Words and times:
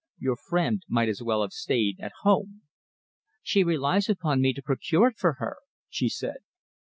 "Your 0.17 0.35
friend 0.35 0.81
might 0.89 1.09
as 1.09 1.21
well 1.21 1.43
have 1.43 1.53
stayed 1.53 1.99
at 1.99 2.11
home." 2.23 2.63
"She 3.43 3.63
relies 3.63 4.09
upon 4.09 4.41
me 4.41 4.51
to 4.53 4.63
procure 4.63 5.09
it 5.09 5.19
for 5.19 5.33
her," 5.33 5.57
she 5.89 6.09
said. 6.09 6.37